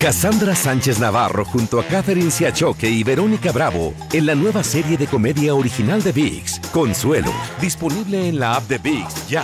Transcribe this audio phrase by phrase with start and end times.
[0.00, 5.08] Cassandra Sánchez Navarro junto a Catherine Siachoque y Verónica Bravo en la nueva serie de
[5.08, 9.42] comedia original de VIX, Consuelo, disponible en la app de VIX ya.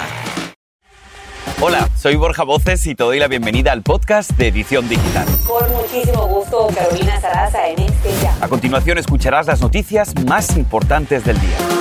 [1.61, 5.27] Hola, soy Borja Voces y te doy la bienvenida al podcast de Edición Digital.
[5.45, 8.37] Con muchísimo gusto, Carolina Sarasa en este ya.
[8.41, 11.74] A continuación escucharás las noticias más importantes del día.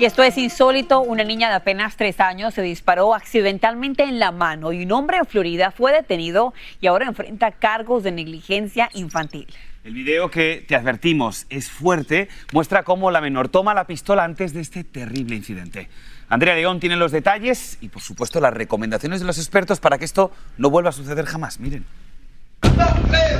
[0.00, 1.02] Y esto es insólito.
[1.02, 5.18] Una niña de apenas tres años se disparó accidentalmente en la mano y un hombre
[5.18, 9.46] en Florida fue detenido y ahora enfrenta cargos de negligencia infantil.
[9.84, 14.54] El video que te advertimos es fuerte, muestra cómo la menor toma la pistola antes
[14.54, 15.90] de este terrible incidente.
[16.30, 20.06] Andrea León tiene los detalles y, por supuesto, las recomendaciones de los expertos para que
[20.06, 21.60] esto no vuelva a suceder jamás.
[21.60, 21.84] Miren.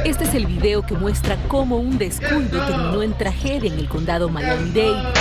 [0.05, 4.29] Este es el video que muestra cómo un descuido terminó en tragedia en el condado
[4.29, 5.13] Miami-Dade.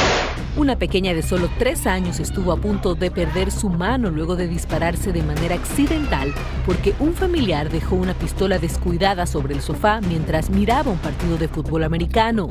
[0.57, 4.47] Una pequeña de solo tres años estuvo a punto de perder su mano luego de
[4.47, 6.33] dispararse de manera accidental
[6.65, 11.47] porque un familiar dejó una pistola descuidada sobre el sofá mientras miraba un partido de
[11.47, 12.49] fútbol americano.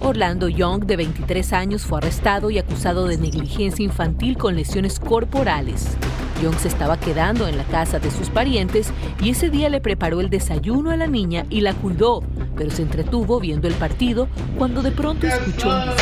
[0.00, 5.96] Orlando Young, de 23 años, fue arrestado y acusado de negligencia infantil con lesiones corporales.
[6.40, 10.20] Young se estaba quedando en la casa de sus parientes y ese día le preparó
[10.20, 12.22] el desayuno a la niña y la cuidó,
[12.56, 15.92] pero se entretuvo viendo el partido cuando de pronto escuchó un disparo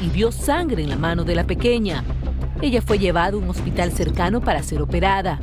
[0.00, 2.04] y vio sangre en la mano de la pequeña.
[2.60, 5.38] Ella fue llevada a un hospital cercano para ser operada.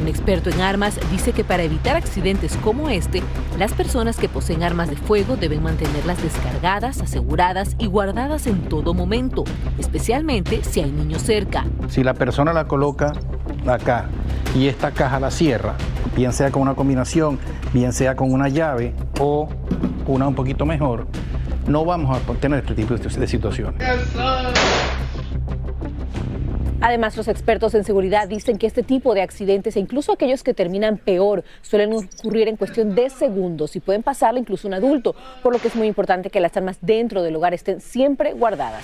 [0.00, 3.22] Un experto en armas dice que para evitar accidentes como este,
[3.58, 8.92] las personas que poseen armas de fuego deben mantenerlas descargadas, aseguradas y guardadas en todo
[8.92, 9.44] momento,
[9.78, 11.64] especialmente si hay niños cerca.
[11.88, 13.12] Si la persona la coloca
[13.66, 14.06] acá
[14.54, 15.74] y esta caja la cierra,
[16.16, 17.38] bien sea con una combinación,
[17.72, 19.48] bien sea con una llave o
[20.06, 21.06] una un poquito mejor,
[21.66, 23.82] no vamos a tener este tipo de situaciones.
[26.80, 30.52] Además, los expertos en seguridad dicen que este tipo de accidentes, e incluso aquellos que
[30.52, 35.54] terminan peor, suelen ocurrir en cuestión de segundos y pueden pasarle incluso un adulto, por
[35.54, 38.82] lo que es muy importante que las armas dentro del hogar estén siempre guardadas.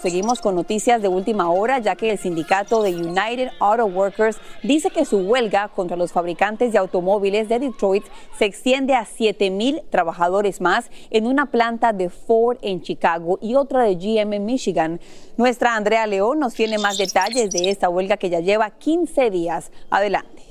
[0.00, 4.90] Seguimos con noticias de última hora, ya que el sindicato de United Auto Workers dice
[4.90, 8.04] que su huelga contra los fabricantes de automóviles de Detroit
[8.38, 13.54] se extiende a 7 mil trabajadores más en una planta de Ford en Chicago y
[13.54, 15.00] otra de GM en Michigan.
[15.36, 19.72] Nuestra Andrea León nos tiene más detalles de esta huelga que ya lleva 15 días.
[19.90, 20.45] Adelante.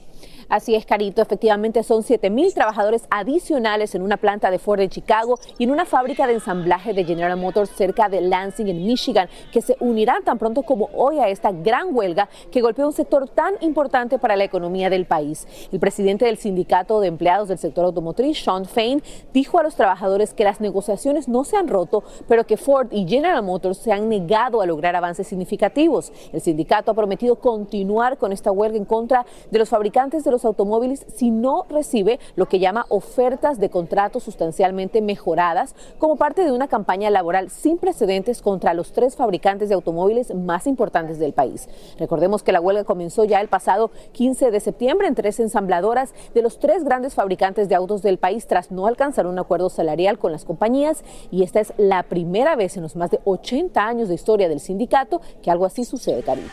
[0.48, 1.22] Así es, Carito.
[1.22, 5.72] Efectivamente, son 7 mil trabajadores adicionales en una planta de Ford en Chicago y en
[5.72, 10.24] una fábrica de ensamblaje de General Motors cerca de Lansing, en Michigan, que se unirán
[10.24, 14.36] tan pronto como hoy a esta gran huelga que golpea un sector tan importante para
[14.36, 15.48] la economía del país.
[15.72, 19.02] El presidente del sindicato de empleados del sector automotriz, Sean Fain,
[19.34, 23.08] dijo a los trabajadores que las negociaciones no se han roto, pero que Ford y
[23.08, 26.12] General Motors se han negado a lograr avances significativos.
[26.32, 30.46] El sindicato ha prometido continuar con esta huelga en contra de los fabricantes de los
[30.46, 36.51] automóviles si no recibe lo que llama ofertas de contratos sustancialmente mejoradas como parte de
[36.51, 41.69] una campaña laboral sin precedentes contra los tres fabricantes de automóviles más importantes del país.
[41.97, 46.41] Recordemos que la huelga comenzó ya el pasado 15 de septiembre en tres ensambladoras de
[46.41, 50.34] los tres grandes fabricantes de autos del país tras no alcanzar un acuerdo salarial con
[50.34, 54.16] las compañías y esta es la primera vez en los más de 80 años de
[54.16, 56.50] historia del sindicato que algo así sucede, Carito.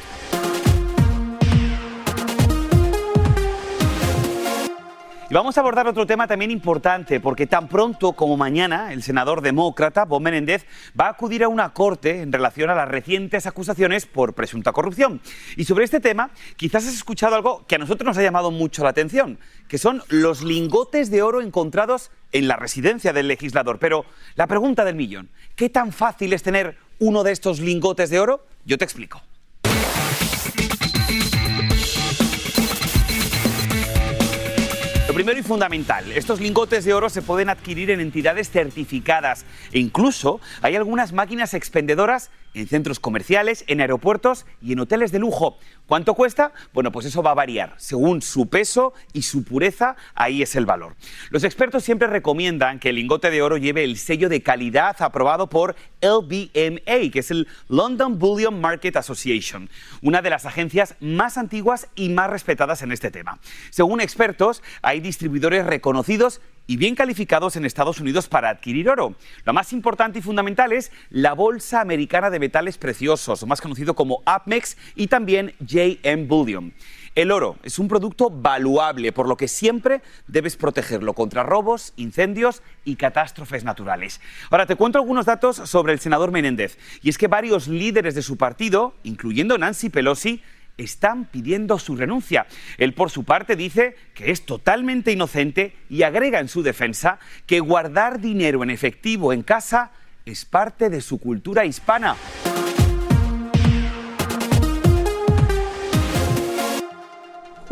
[5.33, 9.41] Y vamos a abordar otro tema también importante, porque tan pronto como mañana el senador
[9.41, 10.67] demócrata Bob Menéndez
[11.01, 15.23] va a acudir a una corte en relación a las recientes acusaciones por presunta corrupción.
[15.57, 18.85] Y sobre este tema, quizás has escuchado algo que a nosotros nos ha llamado mucho
[18.85, 19.39] la atención,
[19.69, 23.79] que son los lingotes de oro encontrados en la residencia del legislador.
[23.79, 24.05] Pero
[24.35, 28.45] la pregunta del millón, ¿qué tan fácil es tener uno de estos lingotes de oro?
[28.67, 29.23] Yo te explico.
[35.13, 39.45] Lo primero y fundamental, estos lingotes de oro se pueden adquirir en entidades certificadas.
[39.71, 45.19] E incluso hay algunas máquinas expendedoras en centros comerciales, en aeropuertos y en hoteles de
[45.19, 45.59] lujo.
[45.87, 46.53] ¿Cuánto cuesta?
[46.73, 47.75] Bueno, pues eso va a variar.
[47.77, 50.97] Según su peso y su pureza, ahí es el valor.
[51.31, 55.49] Los expertos siempre recomiendan que el lingote de oro lleve el sello de calidad aprobado
[55.49, 59.69] por LBMA, que es el London Bullion Market Association,
[60.01, 63.39] una de las agencias más antiguas y más respetadas en este tema.
[63.71, 69.15] Según expertos, hay distribuidores reconocidos y bien calificados en Estados Unidos para adquirir oro.
[69.45, 74.23] Lo más importante y fundamental es la Bolsa Americana de Metales Preciosos, más conocido como
[74.27, 76.73] APMEX, y también JM Bullion.
[77.15, 82.63] El oro es un producto valuable, por lo que siempre debes protegerlo contra robos, incendios
[82.87, 84.21] y catástrofes naturales.
[84.51, 86.79] Ahora te cuento algunos datos sobre el senador Menéndez.
[87.03, 90.43] Y es que varios líderes de su partido, incluyendo Nancy Pelosi,
[90.79, 92.47] están pidiendo su renuncia.
[92.79, 97.61] Él, por su parte, dice que es totalmente inocente y agrega en su defensa que
[97.61, 99.93] guardar dinero en efectivo en casa
[100.25, 102.17] es parte de su cultura hispana.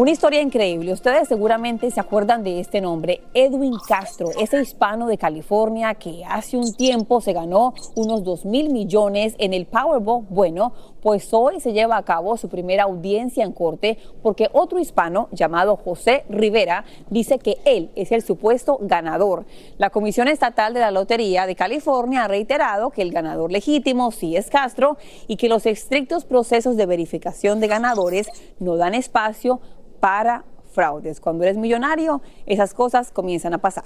[0.01, 0.95] Una historia increíble.
[0.95, 6.57] Ustedes seguramente se acuerdan de este nombre, Edwin Castro, ese hispano de California que hace
[6.57, 10.25] un tiempo se ganó unos 2 mil millones en el Powerball.
[10.31, 15.29] Bueno, pues hoy se lleva a cabo su primera audiencia en corte porque otro hispano
[15.33, 19.45] llamado José Rivera dice que él es el supuesto ganador.
[19.79, 24.37] La Comisión Estatal de la Lotería de California ha reiterado que el ganador legítimo sí
[24.37, 29.61] es Castro y que los estrictos procesos de verificación de ganadores no dan espacio
[30.01, 31.21] para fraudes.
[31.21, 33.85] Cuando eres millonario, esas cosas comienzan a pasar.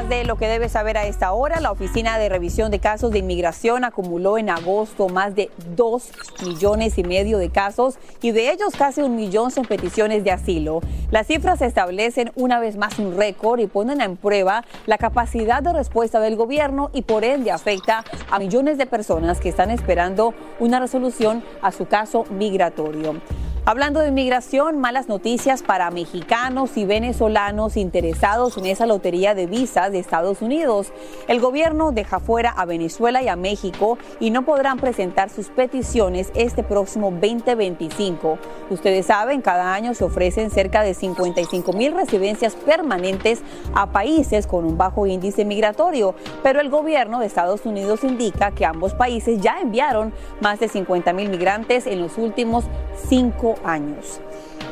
[0.00, 3.10] Más de lo que debes saber a esta hora, la Oficina de Revisión de Casos
[3.10, 6.12] de Inmigración acumuló en agosto más de 2
[6.46, 10.80] millones y medio de casos y de ellos casi un millón son peticiones de asilo.
[11.10, 15.74] Las cifras establecen una vez más un récord y ponen en prueba la capacidad de
[15.74, 20.80] respuesta del gobierno y por ende afecta a millones de personas que están esperando una
[20.80, 23.16] resolución a su caso migratorio.
[23.66, 29.92] Hablando de inmigración, malas noticias para mexicanos y venezolanos interesados en esa lotería de visas
[29.92, 30.94] de Estados Unidos.
[31.28, 36.32] El gobierno deja fuera a Venezuela y a México y no podrán presentar sus peticiones
[36.34, 38.38] este próximo 2025.
[38.70, 43.42] Ustedes saben, cada año se ofrecen cerca de 55 mil residencias permanentes
[43.74, 48.64] a países con un bajo índice migratorio, pero el gobierno de Estados Unidos indica que
[48.64, 52.64] ambos países ya enviaron más de 50 mil migrantes en los últimos
[53.08, 54.20] cinco años.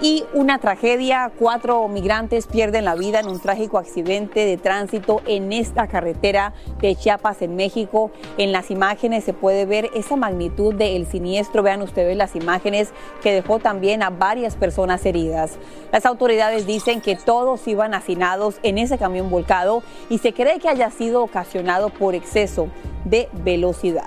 [0.01, 5.53] Y una tragedia, cuatro migrantes pierden la vida en un trágico accidente de tránsito en
[5.53, 8.13] esta carretera de Chiapas en México.
[8.37, 11.65] En las imágenes se puede ver esa magnitud del siniestro.
[11.65, 12.91] Vean ustedes las imágenes
[13.23, 15.59] que dejó también a varias personas heridas.
[15.91, 20.69] Las autoridades dicen que todos iban hacinados en ese camión volcado y se cree que
[20.69, 22.69] haya sido ocasionado por exceso
[23.05, 24.07] de velocidad.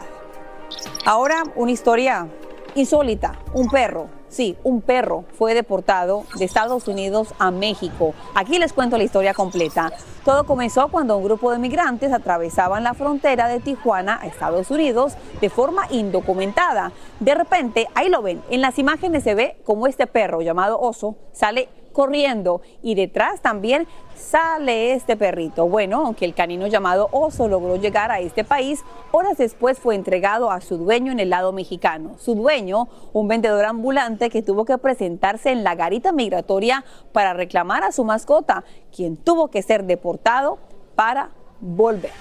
[1.05, 2.29] Ahora una historia
[2.75, 8.13] insólita, un perro Sí, un perro fue deportado de Estados Unidos a México.
[8.33, 9.91] Aquí les cuento la historia completa.
[10.23, 15.15] Todo comenzó cuando un grupo de migrantes atravesaban la frontera de Tijuana a Estados Unidos
[15.41, 16.93] de forma indocumentada.
[17.19, 21.17] De repente, ahí lo ven, en las imágenes se ve como este perro llamado Oso
[21.33, 25.67] sale corriendo y detrás también sale este perrito.
[25.67, 30.51] Bueno, aunque el canino llamado Oso logró llegar a este país, horas después fue entregado
[30.51, 32.15] a su dueño en el lado mexicano.
[32.17, 37.83] Su dueño, un vendedor ambulante que tuvo que presentarse en la garita migratoria para reclamar
[37.83, 38.63] a su mascota,
[38.95, 40.59] quien tuvo que ser deportado
[40.95, 42.11] para volver.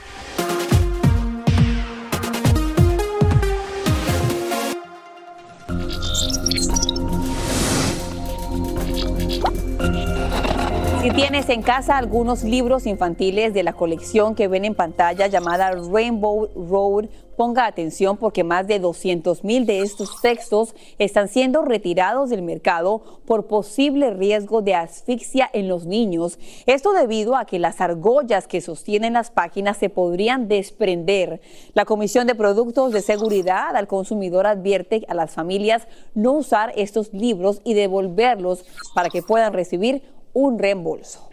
[11.02, 15.70] Si tienes en casa algunos libros infantiles de la colección que ven en pantalla llamada
[15.70, 17.06] Rainbow Road,
[17.38, 23.23] ponga atención porque más de 200 mil de estos textos están siendo retirados del mercado
[23.25, 26.38] por posible riesgo de asfixia en los niños.
[26.67, 31.41] Esto debido a que las argollas que sostienen las páginas se podrían desprender.
[31.72, 37.10] La Comisión de Productos de Seguridad al Consumidor advierte a las familias no usar estos
[37.15, 41.31] libros y devolverlos para que puedan recibir un reembolso.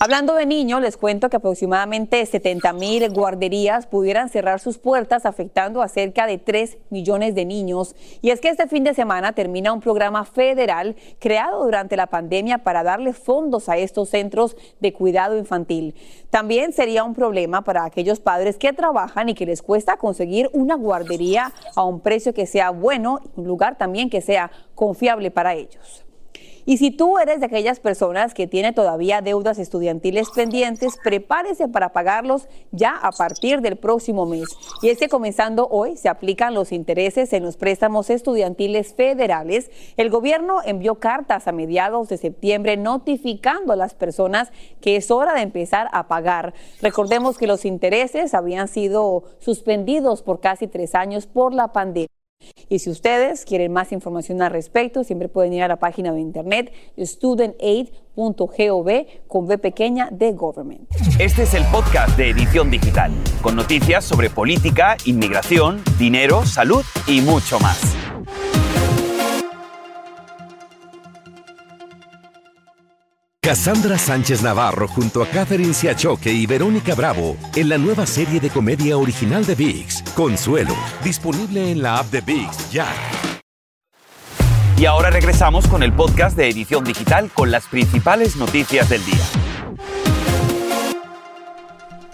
[0.00, 5.82] Hablando de niños, les cuento que aproximadamente 70 mil guarderías pudieran cerrar sus puertas, afectando
[5.82, 7.96] a cerca de 3 millones de niños.
[8.22, 12.58] Y es que este fin de semana termina un programa federal creado durante la pandemia
[12.58, 15.96] para darle fondos a estos centros de cuidado infantil.
[16.30, 20.76] También sería un problema para aquellos padres que trabajan y que les cuesta conseguir una
[20.76, 26.04] guardería a un precio que sea bueno, un lugar también que sea confiable para ellos.
[26.68, 31.94] Y si tú eres de aquellas personas que tiene todavía deudas estudiantiles pendientes, prepárese para
[31.94, 34.44] pagarlos ya a partir del próximo mes.
[34.82, 39.70] Y es que comenzando hoy se aplican los intereses en los préstamos estudiantiles federales.
[39.96, 45.32] El gobierno envió cartas a mediados de septiembre notificando a las personas que es hora
[45.32, 46.52] de empezar a pagar.
[46.82, 52.17] Recordemos que los intereses habían sido suspendidos por casi tres años por la pandemia.
[52.68, 56.20] Y si ustedes quieren más información al respecto, siempre pueden ir a la página de
[56.20, 58.88] internet studentaid.gov
[59.26, 60.88] con B pequeña de Government.
[61.18, 67.20] Este es el podcast de Edición Digital, con noticias sobre política, inmigración, dinero, salud y
[67.22, 67.96] mucho más.
[73.48, 78.50] Cassandra Sánchez Navarro junto a Catherine Siachoque y Verónica Bravo en la nueva serie de
[78.50, 82.86] comedia original de VIX, Consuelo, disponible en la app de VIX ya.
[84.76, 89.24] Y ahora regresamos con el podcast de Edición Digital con las principales noticias del día.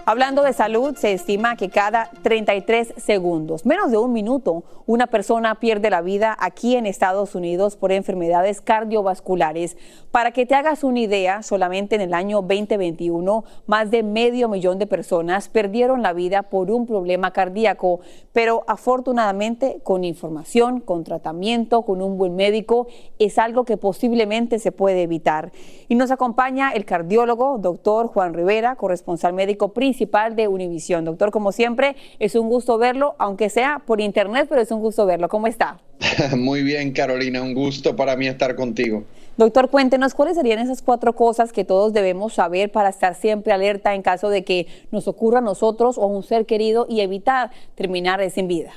[0.07, 5.55] Hablando de salud, se estima que cada 33 segundos, menos de un minuto, una persona
[5.55, 9.79] pierde la vida aquí en Estados Unidos por enfermedades cardiovasculares.
[10.15, 14.79] Para que te hagas una idea, solamente en el año 2021, más de medio millón
[14.79, 17.99] de personas perdieron la vida por un problema cardíaco.
[18.33, 22.87] Pero afortunadamente, con información, con tratamiento, con un buen médico,
[23.19, 25.51] es algo que posiblemente se puede evitar.
[25.89, 31.05] Y nos acompaña el cardiólogo, doctor Juan Rivera, corresponsal médico principal de Univisión.
[31.05, 35.07] Doctor, como siempre, es un gusto verlo, aunque sea por internet, pero es un gusto
[35.07, 35.29] verlo.
[35.29, 35.81] ¿Cómo está?
[36.37, 39.03] Muy bien, Carolina, un gusto para mí estar contigo.
[39.37, 43.93] Doctor, cuéntenos cuáles serían esas cuatro cosas que todos debemos saber para estar siempre alerta
[43.95, 47.51] en caso de que nos ocurra a nosotros o a un ser querido y evitar
[47.75, 48.73] terminar sin vida.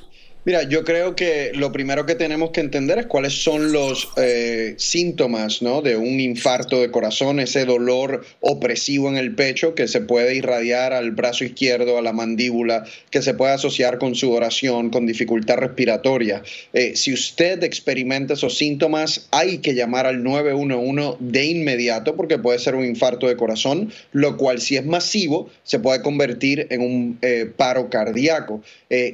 [0.47, 4.75] Mira, yo creo que lo primero que tenemos que entender es cuáles son los eh,
[4.77, 5.81] síntomas ¿no?
[5.81, 10.93] de un infarto de corazón, ese dolor opresivo en el pecho que se puede irradiar
[10.93, 16.41] al brazo izquierdo, a la mandíbula, que se puede asociar con sudoración, con dificultad respiratoria.
[16.71, 22.59] Eh, si usted experimenta esos síntomas, hay que llamar al 911 de inmediato porque puede
[22.59, 27.19] ser un infarto de corazón, lo cual si es masivo se puede convertir en un
[27.21, 28.63] eh, paro cardíaco.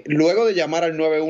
[0.05, 1.22] luego de llamar al 911,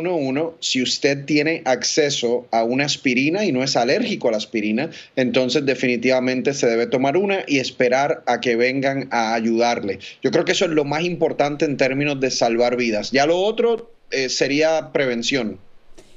[0.60, 5.66] si usted tiene acceso a una aspirina y no es alérgico a la aspirina, entonces
[5.66, 10.00] definitivamente se debe tomar una y esperar a que vengan a ayudarle.
[10.22, 13.12] Yo creo que eso es lo más importante en términos de salvar vidas.
[13.12, 15.60] Ya lo otro eh, sería prevención.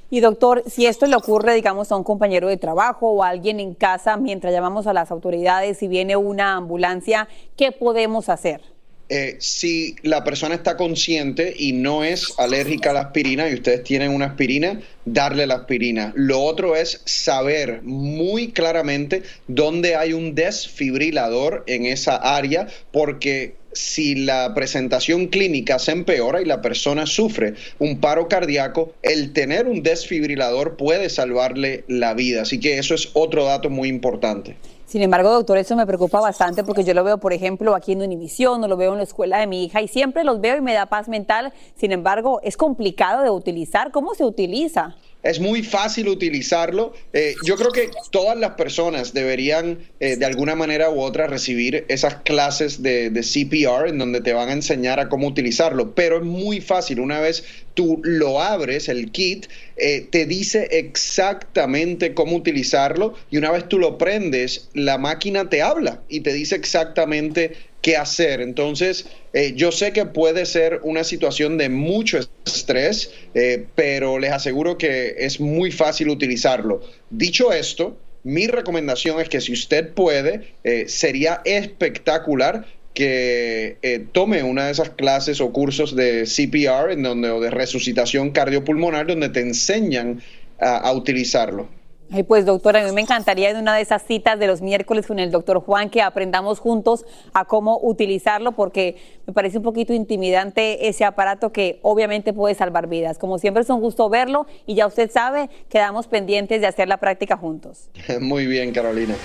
[0.08, 3.58] Y doctor, si esto le ocurre, digamos, a un compañero de trabajo o a alguien
[3.58, 8.75] en casa mientras llamamos a las autoridades y viene una ambulancia, ¿qué podemos hacer?
[9.08, 13.84] Eh, si la persona está consciente y no es alérgica a la aspirina y ustedes
[13.84, 16.12] tienen una aspirina, darle la aspirina.
[16.16, 24.14] Lo otro es saber muy claramente dónde hay un desfibrilador en esa área porque si
[24.14, 29.82] la presentación clínica se empeora y la persona sufre un paro cardíaco, el tener un
[29.82, 32.42] desfibrilador puede salvarle la vida.
[32.42, 34.56] Así que eso es otro dato muy importante.
[34.86, 38.02] Sin embargo, doctor, eso me preocupa bastante porque yo lo veo, por ejemplo, aquí en
[38.02, 40.60] Univisión, o lo veo en la escuela de mi hija y siempre los veo y
[40.60, 41.52] me da paz mental.
[41.74, 43.90] Sin embargo, es complicado de utilizar.
[43.90, 44.94] ¿Cómo se utiliza?
[45.30, 46.94] Es muy fácil utilizarlo.
[47.12, 51.84] Eh, yo creo que todas las personas deberían eh, de alguna manera u otra recibir
[51.88, 56.24] esas clases de, CPR en donde te van a enseñar a cómo utilizarlo, pero es
[56.24, 57.00] muy fácil.
[57.00, 63.50] Una vez tú lo abres, el kit, eh, te dice exactamente cómo utilizarlo y una
[63.50, 67.54] vez tú lo prendes, la máquina te habla y te dice exactamente
[67.86, 68.40] qué hacer.
[68.40, 74.32] Entonces, eh, yo sé que puede ser una situación de mucho estrés, eh, pero les
[74.32, 76.82] aseguro que es muy fácil utilizarlo.
[77.10, 84.66] Dicho esto, mi recomendación es que si usted puede, eh, sería espectacular que tome una
[84.66, 89.40] de esas clases o cursos de CPR en donde, o de resucitación cardiopulmonar donde te
[89.40, 90.22] enseñan
[90.58, 91.68] a utilizarlo.
[92.12, 95.06] Ay, pues doctora, a mí me encantaría en una de esas citas de los miércoles
[95.06, 98.96] con el doctor Juan que aprendamos juntos a cómo utilizarlo porque
[99.26, 103.18] me parece un poquito intimidante ese aparato que obviamente puede salvar vidas.
[103.18, 106.98] Como siempre es un gusto verlo y ya usted sabe, quedamos pendientes de hacer la
[106.98, 107.88] práctica juntos.
[108.20, 109.16] Muy bien, Carolina.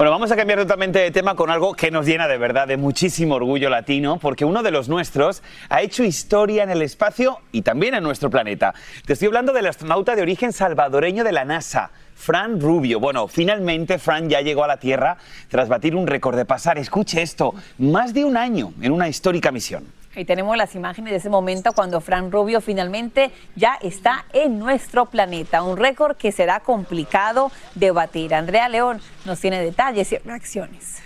[0.00, 2.78] Bueno, vamos a cambiar totalmente de tema con algo que nos llena de verdad de
[2.78, 7.60] muchísimo orgullo latino, porque uno de los nuestros ha hecho historia en el espacio y
[7.60, 8.72] también en nuestro planeta.
[9.04, 12.98] Te estoy hablando del astronauta de origen salvadoreño de la NASA, Fran Rubio.
[12.98, 15.18] Bueno, finalmente Fran ya llegó a la Tierra
[15.50, 19.52] tras batir un récord de pasar, escuche esto, más de un año en una histórica
[19.52, 19.99] misión.
[20.16, 25.06] Ahí tenemos las imágenes de ese momento cuando Fran Rubio finalmente ya está en nuestro
[25.06, 25.62] planeta.
[25.62, 28.34] Un récord que será complicado de batir.
[28.34, 31.00] Andrea León nos tiene detalles y reacciones.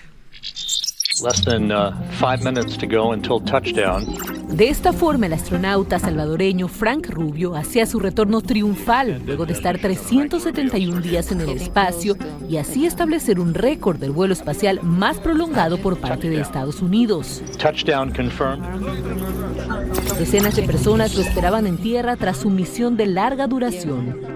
[4.49, 9.79] De esta forma, el astronauta salvadoreño Frank Rubio hacía su retorno triunfal luego de estar
[9.79, 12.17] 371 días en el espacio
[12.49, 17.43] y así establecer un récord del vuelo espacial más prolongado por parte de Estados Unidos.
[20.19, 24.34] Decenas de personas lo esperaban en tierra tras su misión de larga duración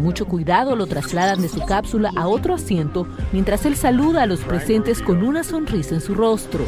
[0.00, 4.40] mucho cuidado lo trasladan de su cápsula a otro asiento mientras él saluda a los
[4.40, 6.64] presentes con una sonrisa en su rostro.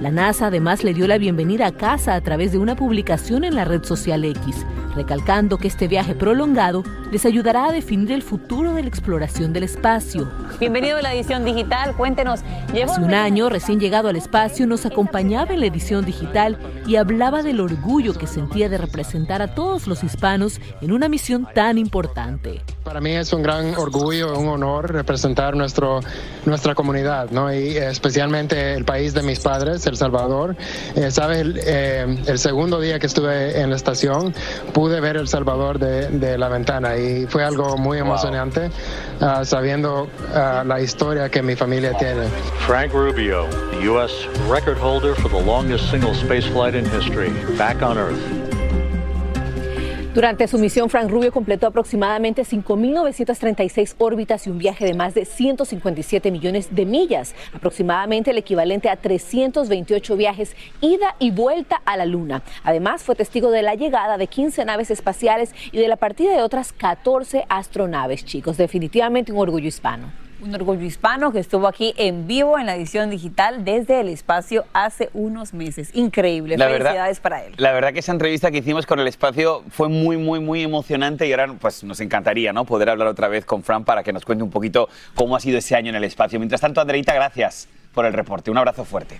[0.00, 3.54] La NASA además le dio la bienvenida a casa a través de una publicación en
[3.54, 8.74] la red social X, recalcando que este viaje prolongado les ayudará a definir el futuro
[8.74, 10.30] de la exploración del espacio.
[10.58, 12.40] Bienvenido a la edición digital, cuéntenos.
[12.70, 17.42] Hace un año, recién llegado al espacio, nos acompañaba en la edición digital y hablaba
[17.42, 22.62] del orgullo que sentía de representar a todos los hispanos en una misión tan importante.
[22.84, 26.00] Para mí es un gran orgullo, un honor representar nuestro,
[26.44, 27.52] nuestra comunidad, ¿no?
[27.52, 30.56] y especialmente el país de mis padres, El Salvador.
[30.94, 31.38] Eh, ¿Sabes?
[31.38, 34.32] El, eh, el, segundo día que estuve en la estación,
[34.72, 38.70] pude ver El Salvador de, de la ventana y fue algo muy emocionante
[39.20, 42.28] uh, sabiendo uh, la historia que mi familia tiene.
[42.66, 44.12] Frank Rubio, the U.S.
[44.48, 48.45] record holder for the longest single space flight in history, back on Earth.
[50.16, 55.26] Durante su misión, Frank Rubio completó aproximadamente 5.936 órbitas y un viaje de más de
[55.26, 62.06] 157 millones de millas, aproximadamente el equivalente a 328 viajes ida y vuelta a la
[62.06, 62.42] Luna.
[62.64, 66.40] Además, fue testigo de la llegada de 15 naves espaciales y de la partida de
[66.40, 68.56] otras 14 astronaves, chicos.
[68.56, 73.10] Definitivamente un orgullo hispano un orgullo hispano que estuvo aquí en vivo en la edición
[73.10, 75.90] digital desde el espacio hace unos meses.
[75.94, 76.56] Increíble.
[76.56, 77.54] La Felicidades para él.
[77.56, 81.26] La verdad que esa entrevista que hicimos con el espacio fue muy, muy, muy emocionante
[81.26, 82.64] y ahora pues nos encantaría ¿no?
[82.64, 85.58] poder hablar otra vez con Fran para que nos cuente un poquito cómo ha sido
[85.58, 86.38] ese año en el espacio.
[86.38, 88.50] Mientras tanto, Andreita, gracias por el reporte.
[88.50, 89.18] Un abrazo fuerte.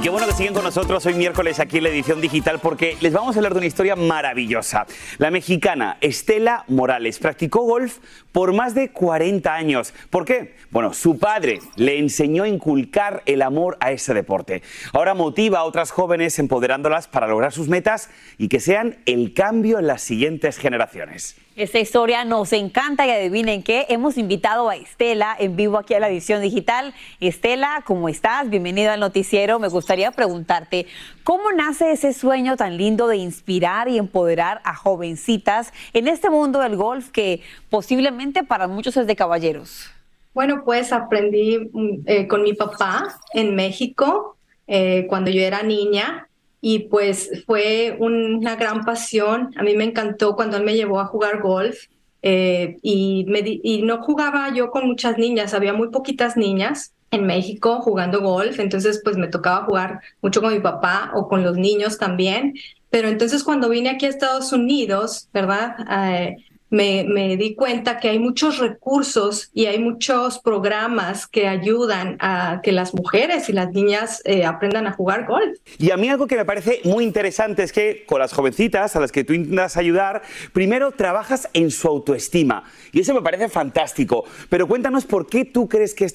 [0.00, 3.14] Qué bueno que siguen con nosotros hoy miércoles aquí en la edición digital porque les
[3.14, 4.86] vamos a hablar de una historia maravillosa.
[5.16, 7.98] La mexicana Estela Morales practicó golf
[8.32, 9.94] por más de 40 años.
[10.10, 10.54] ¿Por qué?
[10.70, 14.62] Bueno, su padre le enseñó a inculcar el amor a ese deporte.
[14.92, 19.78] Ahora motiva a otras jóvenes empoderándolas para lograr sus metas y que sean el cambio
[19.78, 21.36] en las siguientes generaciones.
[21.56, 26.00] Esta historia nos encanta y adivinen qué, hemos invitado a Estela en vivo aquí a
[26.00, 26.92] la edición digital.
[27.18, 28.50] Estela, ¿cómo estás?
[28.50, 29.58] Bienvenida al noticiero.
[29.58, 30.84] Me gustaría preguntarte,
[31.24, 36.60] ¿cómo nace ese sueño tan lindo de inspirar y empoderar a jovencitas en este mundo
[36.60, 39.90] del golf que posiblemente para muchos es de caballeros?
[40.34, 46.25] Bueno, pues aprendí mm, eh, con mi papá en México eh, cuando yo era niña
[46.60, 49.52] y pues fue una gran pasión.
[49.56, 51.76] A mí me encantó cuando él me llevó a jugar golf
[52.22, 57.24] eh, y, me y no jugaba yo con muchas niñas, había muy poquitas niñas en
[57.24, 61.56] México jugando golf, entonces pues me tocaba jugar mucho con mi papá o con los
[61.56, 62.54] niños también.
[62.90, 65.76] Pero entonces cuando vine aquí a Estados Unidos, ¿verdad?
[66.10, 66.36] Eh,
[66.70, 72.72] me, di cuenta que hay muchos recursos y hay muchos programas que ayudan a que
[72.72, 75.58] las mujeres y las niñas eh, aprendan a jugar golf.
[75.78, 79.00] Y a mí algo que me parece muy interesante es que con las jovencitas a
[79.00, 82.64] las que tú intentas ayudar, primero trabajas en su autoestima.
[82.92, 84.24] Y eso me parece fantástico.
[84.48, 86.06] Pero cuéntanos por qué tú crees que,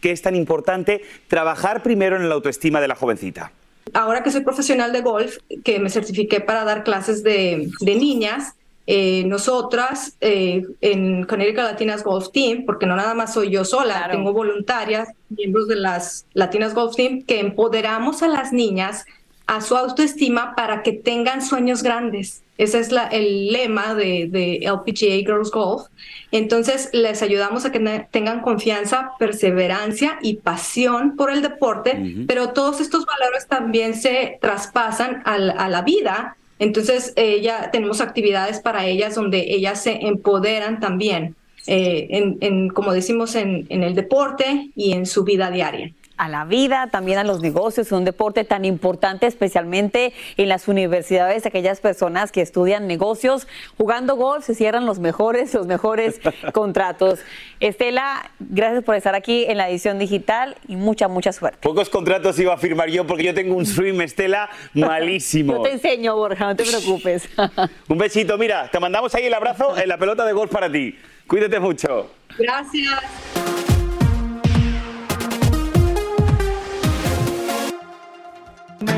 [0.00, 3.52] que es tan importante trabajar primero en la autoestima de la jovencita.
[3.94, 8.54] Ahora que soy profesional de golf, que me certifiqué para dar clases de, de niñas,
[8.86, 14.08] eh, nosotras eh, en Connecticut Latinas Golf Team, porque no nada más soy yo sola,
[14.10, 19.04] tengo voluntarias, miembros de las Latinas Golf Team, que empoderamos a las niñas
[19.46, 22.42] a su autoestima para que tengan sueños grandes.
[22.58, 25.88] Ese es la, el lema de, de, LPGA Girls Golf.
[26.30, 32.80] Entonces, les ayudamos a que tengan confianza, perseverancia y pasión por el deporte, pero todos
[32.80, 39.54] estos valores también se traspasan a la vida entonces, ella, tenemos actividades para ellas donde
[39.54, 41.34] ellas se empoderan también,
[41.66, 46.88] eh, en, como decimos, en el deporte y en su vida diaria a la vida,
[46.90, 52.40] también a los negocios, un deporte tan importante, especialmente en las universidades, aquellas personas que
[52.40, 53.46] estudian negocios,
[53.76, 56.20] jugando golf, se cierran los mejores, los mejores
[56.52, 57.20] contratos.
[57.60, 61.58] Estela, gracias por estar aquí en la edición digital y mucha, mucha suerte.
[61.62, 65.56] Pocos contratos iba a firmar yo porque yo tengo un stream, Estela, malísimo.
[65.56, 67.28] yo te enseño, Borja, no te preocupes.
[67.88, 70.96] un besito, mira, te mandamos ahí el abrazo en la pelota de golf para ti.
[71.26, 72.10] Cuídate mucho.
[72.38, 73.51] Gracias.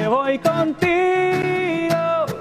[0.04, 1.96] me voy contigo,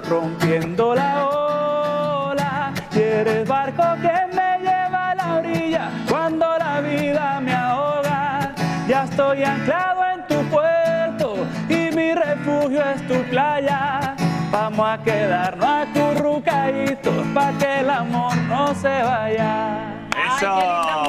[0.06, 2.74] rompiendo la ola.
[2.94, 8.52] Y eres barco que me lleva a la orilla cuando la vida me ahoga.
[8.86, 11.36] Ya estoy anclado en tu puerto
[11.70, 14.14] y mi refugio es tu playa.
[14.50, 19.94] Vamos a quedarnos acurrucaditos para que el amor no se vaya.
[20.36, 21.03] Eso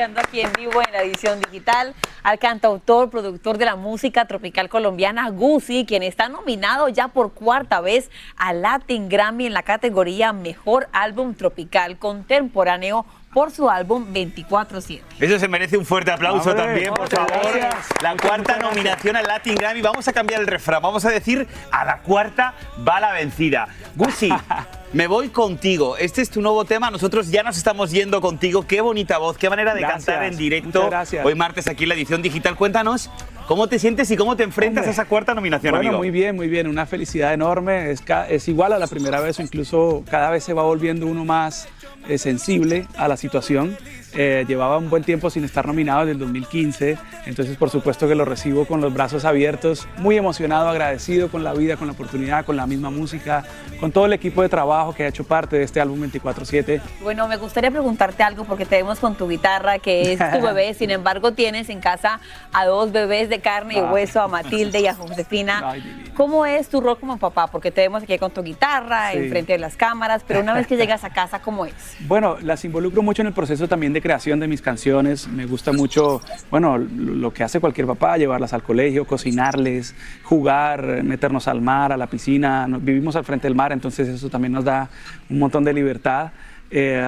[0.00, 4.70] escuchando aquí en vivo en la edición digital al cantautor, productor de la música tropical
[4.70, 10.32] colombiana, Guzzi, quien está nominado ya por cuarta vez al Latin Grammy en la categoría
[10.32, 15.02] Mejor Álbum Tropical Contemporáneo por su álbum 24-7.
[15.20, 17.52] Eso se merece un fuerte aplauso Hombre, también, por favor.
[17.54, 17.88] gracias.
[18.02, 19.82] La cuarta nominación al Latin Grammy.
[19.82, 20.80] Vamos a cambiar el refrán.
[20.80, 22.54] Vamos a decir a la cuarta
[22.88, 23.68] va la vencida.
[23.94, 24.30] Gusi,
[24.92, 25.96] me voy contigo.
[25.96, 26.90] Este es tu nuevo tema.
[26.90, 28.66] Nosotros ya nos estamos yendo contigo.
[28.66, 30.04] Qué bonita voz, qué manera de Gracias.
[30.06, 30.86] cantar en directo.
[30.88, 31.24] Gracias.
[31.24, 32.56] Hoy martes aquí en la edición digital.
[32.56, 33.08] Cuéntanos
[33.46, 34.90] cómo te sientes y cómo te enfrentas Hombre.
[34.90, 35.98] a esa cuarta nominación, Bueno, amigo.
[35.98, 36.66] muy bien, muy bien.
[36.66, 37.90] Una felicidad enorme.
[37.92, 41.24] Es, es igual a la primera vez o incluso cada vez se va volviendo uno
[41.24, 41.68] más
[42.08, 43.76] eh, sensible a la situación.
[44.14, 48.14] Eh, llevaba un buen tiempo sin estar nominado desde el 2015, entonces por supuesto que
[48.16, 52.44] lo recibo con los brazos abiertos, muy emocionado, agradecido con la vida, con la oportunidad,
[52.44, 53.44] con la misma música,
[53.78, 56.80] con todo el equipo de trabajo que ha hecho parte de este álbum 24/7.
[57.02, 60.74] Bueno, me gustaría preguntarte algo porque te vemos con tu guitarra, que es tu bebé.
[60.80, 62.18] Sin embargo, tienes en casa
[62.52, 65.74] a dos bebés de carne y hueso, a Matilde y a Josefina.
[66.16, 67.46] ¿Cómo es tu rol como papá?
[67.46, 69.18] Porque te vemos aquí con tu guitarra, Sí.
[69.18, 71.74] enfrente de las cámaras, pero una vez que llegas a casa, ¿cómo es?
[72.00, 75.28] Bueno, las involucro mucho en el proceso también de creación de mis canciones.
[75.28, 81.48] Me gusta mucho, bueno, lo que hace cualquier papá, llevarlas al colegio, cocinarles, jugar, meternos
[81.48, 82.66] al mar, a la piscina.
[82.80, 84.88] Vivimos al frente del mar, entonces eso también nos da
[85.28, 86.32] un montón de libertad.
[86.72, 87.02] Eh,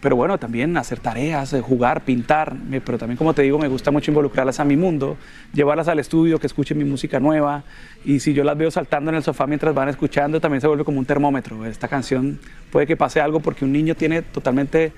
[0.00, 3.90] pero bueno, también hacer tareas, eh, jugar, pintar, pero también como te digo, me gusta
[3.90, 5.18] mucho involucrarlas a mi mundo,
[5.52, 7.62] llevarlas al estudio, que escuchen mi música nueva
[8.06, 10.84] y si yo las veo saltando en el sofá mientras van escuchando, también se vuelve
[10.84, 11.66] como un termómetro.
[11.66, 12.38] Esta canción
[12.72, 14.92] puede que pase algo porque un niño tiene totalmente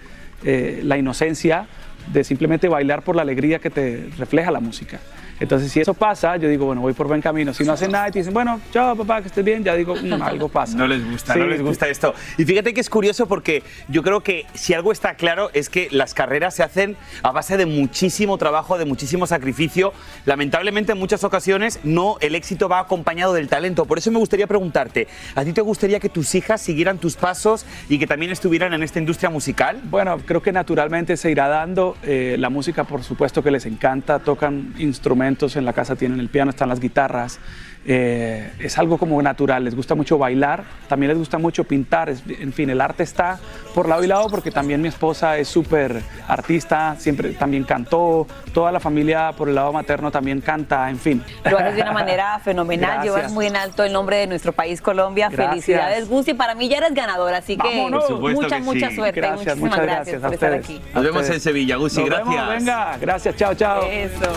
[0.45, 1.67] eh, la inocencia
[2.13, 5.01] de simplemente bailar por la alegría que te refleja la música.
[5.43, 7.53] Entonces, si eso pasa, yo digo, bueno, voy por buen camino.
[7.53, 9.97] Si no hacen nada y te dicen, bueno, chao, papá, que estés bien, ya digo,
[9.97, 10.77] "Mm, algo pasa.
[10.77, 12.15] No les gusta, Sí, no les gusta esto.
[12.39, 15.89] Y fíjate que es curioso porque yo creo que si algo está claro es que
[15.91, 19.93] las carreras se hacen a base de muchísimo trabajo, de muchísimo sacrificio.
[20.27, 23.85] Lamentablemente en muchas ocasiones no el éxito va acompañado del talento.
[23.85, 27.67] Por eso me gustaría preguntarte, ¿a ti te gustaría que tus hijas siguieran tus pasos
[27.89, 29.81] y que también estuvieran en esta industria musical?
[29.91, 31.97] Bueno, creo que naturalmente se irá dando.
[32.05, 34.21] Eh, la música, por supuesto, que les encanta.
[34.21, 37.39] Tocan instrumentos en la casa, tienen el piano, están las guitarras.
[37.85, 39.65] Eh, es algo como natural.
[39.65, 42.09] Les gusta mucho bailar, también les gusta mucho pintar.
[42.11, 43.41] Es- en fin, el arte está
[43.75, 48.29] por lado y lado porque también mi esposa es súper artista, siempre también cantó.
[48.55, 51.25] Toda la familia por el lado materno también canta, en fin.
[51.51, 53.17] Lo haces de una manera fenomenal, Gracias.
[53.17, 55.29] llevas muy en alto el nombre de nuestro país, Colombia.
[55.29, 55.49] Gracias.
[55.51, 56.35] Felicidades, Gusti.
[56.35, 58.95] Para mí ya eres ganador, así que mucha, que mucha sí.
[58.95, 59.21] suerte.
[59.21, 60.81] Gracias, Muchísimas muchas gracias, gracias, por a estar aquí.
[60.95, 62.29] Nos vemos en Sevilla, Nos gracias.
[62.29, 63.83] vemos, venga, gracias, chao, chao.
[63.91, 64.31] Eso.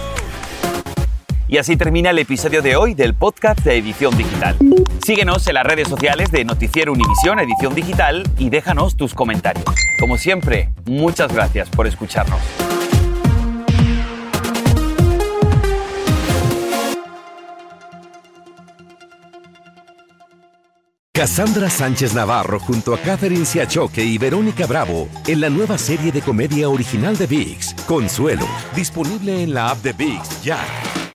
[1.48, 4.56] Y así termina el episodio de hoy del podcast de Edición Digital.
[5.04, 9.64] Síguenos en las redes sociales de Noticiero Univisión Edición Digital y déjanos tus comentarios.
[10.00, 12.40] Como siempre, muchas gracias por escucharnos.
[21.12, 26.20] Cassandra Sánchez Navarro junto a Catherine Siachoque y Verónica Bravo en la nueva serie de
[26.20, 30.58] comedia original de VIX, Consuelo, disponible en la app de VIX ya.